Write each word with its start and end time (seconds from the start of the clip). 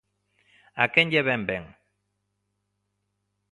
¿A 0.83 0.85
quen 0.93 1.07
lle 1.11 1.25
vén 1.27 1.41
ben? 1.49 1.63